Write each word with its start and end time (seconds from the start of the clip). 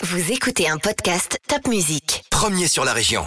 Vous 0.00 0.30
écoutez 0.30 0.68
un 0.68 0.78
podcast 0.78 1.40
Top 1.48 1.66
Music. 1.66 2.22
Premier 2.30 2.68
sur 2.68 2.84
la 2.84 2.92
région. 2.92 3.24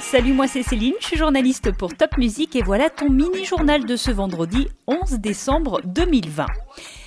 Salut, 0.00 0.32
moi 0.32 0.48
c'est 0.48 0.64
Céline, 0.64 0.94
je 1.00 1.06
suis 1.06 1.16
journaliste 1.16 1.70
pour 1.70 1.94
Top 1.94 2.18
Music 2.18 2.56
et 2.56 2.62
voilà 2.62 2.90
ton 2.90 3.08
mini-journal 3.10 3.84
de 3.84 3.94
ce 3.94 4.10
vendredi 4.10 4.66
11 4.88 5.20
décembre 5.20 5.82
2020. 5.84 6.46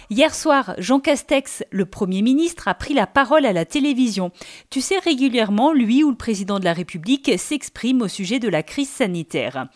Hier 0.10 0.34
soir, 0.34 0.74
Jean 0.78 1.02
Castex, 1.02 1.66
le 1.70 1.86
Premier 1.86 2.22
ministre, 2.22 2.70
a 2.70 2.76
pris 2.76 2.94
la 2.94 3.08
parole 3.08 3.46
à 3.46 3.52
la 3.52 3.66
télévision. 3.66 4.32
Tu 4.70 4.80
sais, 4.80 5.00
régulièrement, 5.00 5.74
lui 5.74 6.02
ou 6.06 6.12
le 6.12 6.16
président 6.16 6.60
de 6.60 6.66
la 6.66 6.72
République 6.72 7.38
s'exprime 7.38 8.02
au 8.02 8.08
sujet 8.08 8.40
de 8.40 8.48
la 8.48 8.64
crise 8.64 8.90
sanitaire. 8.90 9.68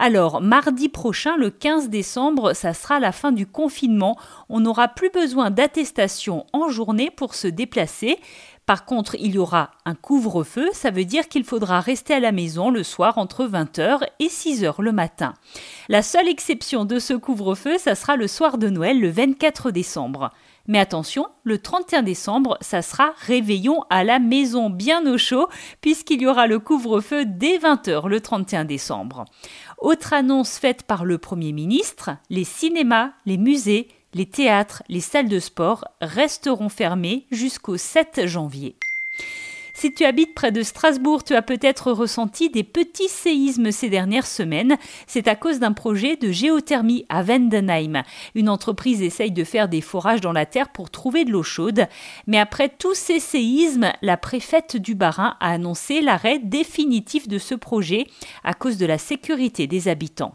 Alors, 0.00 0.40
mardi 0.40 0.88
prochain, 0.88 1.36
le 1.36 1.50
15 1.50 1.88
décembre, 1.88 2.52
ça 2.52 2.72
sera 2.72 3.00
la 3.00 3.10
fin 3.10 3.32
du 3.32 3.48
confinement. 3.48 4.16
On 4.48 4.60
n'aura 4.60 4.86
plus 4.86 5.10
besoin 5.10 5.50
d'attestation 5.50 6.46
en 6.52 6.68
journée 6.68 7.10
pour 7.10 7.34
se 7.34 7.48
déplacer. 7.48 8.16
Par 8.64 8.84
contre, 8.84 9.16
il 9.16 9.34
y 9.34 9.38
aura 9.38 9.72
un 9.86 9.96
couvre-feu, 9.96 10.68
ça 10.72 10.92
veut 10.92 11.04
dire 11.04 11.26
qu'il 11.26 11.42
faudra 11.42 11.80
rester 11.80 12.14
à 12.14 12.20
la 12.20 12.30
maison 12.30 12.70
le 12.70 12.84
soir 12.84 13.18
entre 13.18 13.44
20h 13.44 14.06
et 14.20 14.28
6h 14.28 14.80
le 14.82 14.92
matin. 14.92 15.34
La 15.88 16.02
seule 16.02 16.28
exception 16.28 16.84
de 16.84 17.00
ce 17.00 17.14
couvre-feu, 17.14 17.76
ça 17.78 17.96
sera 17.96 18.14
le 18.14 18.28
soir 18.28 18.56
de 18.56 18.68
Noël 18.68 19.00
le 19.00 19.10
24 19.10 19.72
décembre. 19.72 20.30
Mais 20.68 20.78
attention, 20.78 21.26
le 21.44 21.58
31 21.58 22.02
décembre, 22.02 22.58
ça 22.60 22.82
sera 22.82 23.12
réveillon 23.26 23.84
à 23.88 24.04
la 24.04 24.18
maison 24.18 24.68
bien 24.68 25.04
au 25.10 25.16
chaud, 25.16 25.48
puisqu'il 25.80 26.20
y 26.20 26.26
aura 26.26 26.46
le 26.46 26.58
couvre-feu 26.58 27.24
dès 27.24 27.56
20h 27.56 28.06
le 28.06 28.20
31 28.20 28.66
décembre. 28.66 29.24
Autre 29.78 30.12
annonce 30.12 30.58
faite 30.58 30.82
par 30.82 31.06
le 31.06 31.16
Premier 31.16 31.52
ministre, 31.52 32.10
les 32.28 32.44
cinémas, 32.44 33.12
les 33.24 33.38
musées, 33.38 33.88
les 34.12 34.26
théâtres, 34.26 34.82
les 34.88 35.00
salles 35.00 35.28
de 35.28 35.38
sport 35.38 35.84
resteront 36.02 36.68
fermés 36.68 37.26
jusqu'au 37.30 37.76
7 37.76 38.26
janvier. 38.26 38.77
Si 39.80 39.94
tu 39.94 40.04
habites 40.04 40.34
près 40.34 40.50
de 40.50 40.64
Strasbourg, 40.64 41.22
tu 41.22 41.36
as 41.36 41.42
peut-être 41.42 41.92
ressenti 41.92 42.50
des 42.50 42.64
petits 42.64 43.08
séismes 43.08 43.70
ces 43.70 43.88
dernières 43.88 44.26
semaines. 44.26 44.76
C'est 45.06 45.28
à 45.28 45.36
cause 45.36 45.60
d'un 45.60 45.70
projet 45.70 46.16
de 46.16 46.32
géothermie 46.32 47.06
à 47.08 47.22
Wendenheim. 47.22 48.02
Une 48.34 48.48
entreprise 48.48 49.02
essaye 49.02 49.30
de 49.30 49.44
faire 49.44 49.68
des 49.68 49.80
forages 49.80 50.20
dans 50.20 50.32
la 50.32 50.46
terre 50.46 50.70
pour 50.70 50.90
trouver 50.90 51.24
de 51.24 51.30
l'eau 51.30 51.44
chaude. 51.44 51.86
Mais 52.26 52.40
après 52.40 52.70
tous 52.76 52.94
ces 52.94 53.20
séismes, 53.20 53.92
la 54.02 54.16
préfète 54.16 54.76
du 54.76 54.96
Bas-Rhin 54.96 55.36
a 55.38 55.52
annoncé 55.52 56.00
l'arrêt 56.00 56.40
définitif 56.40 57.28
de 57.28 57.38
ce 57.38 57.54
projet 57.54 58.08
à 58.42 58.54
cause 58.54 58.78
de 58.78 58.86
la 58.86 58.98
sécurité 58.98 59.68
des 59.68 59.86
habitants. 59.86 60.34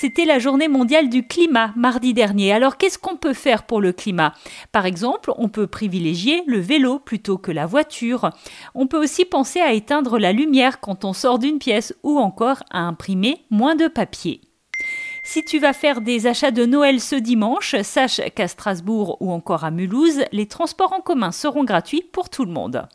C'était 0.00 0.24
la 0.24 0.38
journée 0.38 0.68
mondiale 0.68 1.10
du 1.10 1.26
climat 1.26 1.74
mardi 1.76 2.14
dernier. 2.14 2.54
Alors 2.54 2.78
qu'est-ce 2.78 2.98
qu'on 2.98 3.16
peut 3.16 3.34
faire 3.34 3.64
pour 3.64 3.82
le 3.82 3.92
climat? 3.92 4.32
Par 4.72 4.86
exemple, 4.86 5.30
on 5.36 5.50
peut 5.50 5.66
privilégier 5.66 6.42
le 6.46 6.58
vélo 6.58 6.98
plutôt 6.98 7.36
que 7.36 7.52
la 7.52 7.66
voiture. 7.66 8.30
On 8.74 8.86
peut 8.86 8.96
aussi 8.96 9.26
penser 9.26 9.60
à 9.60 9.74
éteindre 9.74 10.18
la 10.18 10.32
lumière 10.32 10.80
quand 10.80 11.04
on 11.04 11.12
sort 11.12 11.38
d'une 11.38 11.58
pièce 11.58 11.94
ou 12.02 12.18
encore 12.18 12.62
à 12.70 12.78
imprimer 12.78 13.44
moins 13.50 13.74
de 13.74 13.88
papier. 13.88 14.40
Si 15.22 15.44
tu 15.44 15.58
vas 15.58 15.74
faire 15.74 16.00
des 16.00 16.26
achats 16.26 16.50
de 16.50 16.64
Noël 16.64 16.98
ce 16.98 17.16
dimanche, 17.16 17.76
sache 17.82 18.22
qu'à 18.34 18.48
Strasbourg 18.48 19.18
ou 19.20 19.30
encore 19.30 19.64
à 19.64 19.70
Mulhouse, 19.70 20.24
les 20.32 20.46
transports 20.46 20.94
en 20.94 21.02
commun 21.02 21.30
seront 21.30 21.64
gratuits 21.64 22.04
pour 22.10 22.30
tout 22.30 22.46
le 22.46 22.52
monde. 22.52 22.88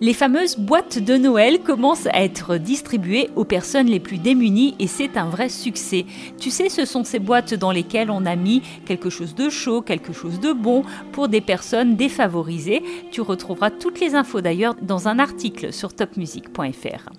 Les 0.00 0.14
fameuses 0.14 0.56
boîtes 0.56 1.00
de 1.00 1.16
Noël 1.16 1.58
commencent 1.58 2.06
à 2.06 2.22
être 2.22 2.56
distribuées 2.56 3.30
aux 3.34 3.44
personnes 3.44 3.88
les 3.88 3.98
plus 3.98 4.18
démunies 4.18 4.76
et 4.78 4.86
c'est 4.86 5.16
un 5.16 5.28
vrai 5.28 5.48
succès. 5.48 6.06
Tu 6.38 6.50
sais, 6.50 6.68
ce 6.68 6.84
sont 6.84 7.02
ces 7.02 7.18
boîtes 7.18 7.54
dans 7.54 7.72
lesquelles 7.72 8.10
on 8.10 8.24
a 8.24 8.36
mis 8.36 8.62
quelque 8.86 9.10
chose 9.10 9.34
de 9.34 9.48
chaud, 9.48 9.82
quelque 9.82 10.12
chose 10.12 10.38
de 10.38 10.52
bon 10.52 10.84
pour 11.10 11.26
des 11.26 11.40
personnes 11.40 11.96
défavorisées. 11.96 12.84
Tu 13.10 13.22
retrouveras 13.22 13.70
toutes 13.70 13.98
les 13.98 14.14
infos 14.14 14.40
d'ailleurs 14.40 14.76
dans 14.80 15.08
un 15.08 15.18
article 15.18 15.72
sur 15.72 15.92
topmusic.fr. 15.92 17.10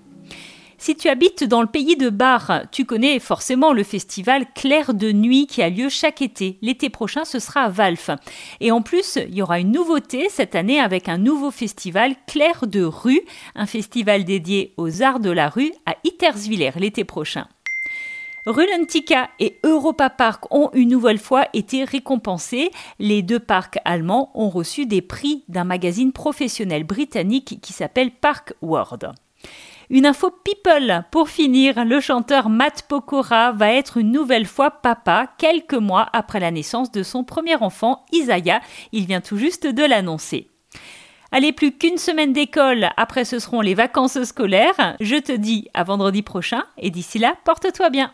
Si 0.82 0.96
tu 0.96 1.10
habites 1.10 1.44
dans 1.44 1.62
le 1.62 1.68
pays 1.68 1.98
de 1.98 2.10
Bar, 2.10 2.62
tu 2.72 2.86
connais 2.86 3.20
forcément 3.20 3.73
le 3.73 3.84
festival 3.84 4.45
Clair 4.56 4.94
de 4.94 5.12
Nuit 5.12 5.45
qui 5.45 5.62
a 5.62 5.70
lieu 5.70 5.90
chaque 5.90 6.22
été. 6.22 6.58
L'été 6.62 6.90
prochain, 6.90 7.26
ce 7.26 7.38
sera 7.40 7.64
à 7.64 7.70
Valf. 7.70 8.10
Et 8.62 8.72
en 8.72 8.82
plus, 8.82 9.18
il 9.18 9.36
y 9.36 9.42
aura 9.42 9.60
une 9.60 9.73
nouveauté 9.73 10.28
cette 10.30 10.56
année 10.56 10.80
avec 10.80 11.10
un 11.10 11.18
nouveau 11.18 11.52
festival 11.52 12.16
Clair 12.28 12.66
de 12.66 12.82
Rue, 12.82 13.20
un 13.56 13.66
festival 13.66 14.23
dédié 14.23 14.73
aux 14.78 15.04
arts 15.04 15.20
de 15.20 15.30
la 15.30 15.50
rue 15.50 15.73
à 15.86 15.95
Iterswiller 16.06 16.72
l'été 16.78 17.04
prochain. 17.04 17.48
Rulantica 18.45 19.30
et 19.42 19.58
Europa 19.66 20.10
Park 20.10 20.45
ont 20.50 20.70
une 20.73 20.89
nouvelle 20.89 21.20
fois 21.20 21.48
été 21.52 21.84
récompensés. 21.84 22.72
Les 23.00 23.22
deux 23.22 23.39
parcs 23.39 23.80
allemands 23.84 24.32
ont 24.34 24.50
reçu 24.50 24.86
des 24.86 25.02
prix 25.02 25.44
d'un 25.50 25.66
magazine 25.66 26.14
professionnel 26.14 26.86
britannique 26.86 27.60
qui 27.62 27.73
s'appelle 27.73 28.12
Park 28.12 28.54
World. 28.62 29.12
Une 29.92 30.05
info 30.05 30.30
people 30.30 31.04
pour 31.10 31.30
finir, 31.30 31.83
le 31.83 32.00
chanteur 32.00 32.48
Matt 32.50 32.83
Pokora 32.88 33.54
va 33.54 33.73
être 33.73 33.98
une 33.98 34.11
nouvelle 34.11 34.45
fois 34.45 34.70
papa 34.70 35.26
quelques 35.39 35.73
mois 35.73 36.08
après 36.14 36.39
la 36.39 36.52
naissance 36.52 36.92
de 36.92 37.02
son 37.02 37.23
premier 37.23 37.55
enfant, 37.55 38.05
Isaiah. 38.14 38.61
Il 38.92 39.08
vient 39.08 39.20
tout 39.20 39.38
juste 39.38 39.66
de 39.66 39.83
l'annoncer. 39.83 40.48
Allez, 41.32 41.54
plus 41.54 41.72
qu'une 41.72 41.98
semaine 41.98 42.33
d'école, 42.33 42.89
après 42.98 43.26
ce 43.26 43.39
seront 43.39 43.61
les 43.61 43.73
vacances 43.73 44.22
scolaires. 44.26 44.95
Je 45.00 45.16
te 45.16 45.32
dis 45.32 45.67
à 45.73 45.83
vendredi 45.83 46.21
prochain 46.21 46.66
et 46.77 46.92
d'ici 46.92 47.17
là, 47.17 47.33
porte-toi 47.44 47.89
bien. 47.89 48.14